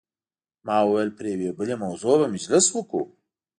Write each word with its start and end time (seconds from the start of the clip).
ما 0.65 0.77
وویل 0.83 1.09
پر 1.17 1.25
یوې 1.33 1.49
بلې 1.57 1.75
موضوع 1.83 2.15
به 2.19 2.27
مجلس 2.35 2.65
وکړو. 2.71 3.03